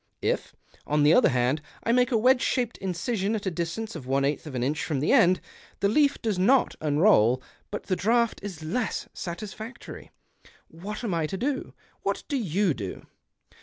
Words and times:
If, 0.23 0.55
on 0.87 1.03
the 1.03 1.13
other 1.13 1.29
hand, 1.29 1.61
I 1.83 1.91
make 1.91 2.11
a 2.11 2.17
wedge 2.17 2.41
shaped 2.41 2.75
incision, 2.79 3.35
at 3.35 3.45
a 3.45 3.51
distance 3.51 3.95
of 3.95 4.07
one 4.07 4.25
eighth 4.25 4.47
of 4.47 4.55
an 4.55 4.63
inch 4.63 4.83
from 4.83 4.99
the 4.99 5.11
end, 5.11 5.39
the 5.79 5.87
leaf 5.87 6.19
does 6.23 6.39
not 6.39 6.73
unroll, 6.81 7.39
but 7.69 7.83
the 7.83 7.95
draught 7.95 8.39
is 8.41 8.63
less 8.63 9.07
satisfactory. 9.13 10.09
"What 10.69 11.03
am 11.03 11.13
I 11.13 11.27
to 11.27 11.37
do? 11.37 11.75
What 12.01 12.23
do 12.27 12.35
you 12.37 12.73
do 12.73 13.05